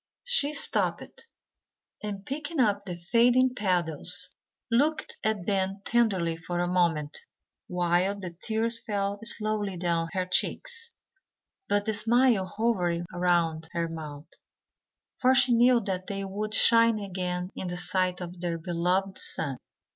[0.23, 1.27] She stooped,
[2.01, 4.33] and picking up the fading petals,
[4.71, 7.19] looked at them tenderly for a moment,
[7.67, 10.89] while the tears fell slowly down her cheeks;
[11.69, 14.25] but the smile hovered round her mouth;
[15.17, 19.57] for she knew that they would shine again in the sight of their beloved sun.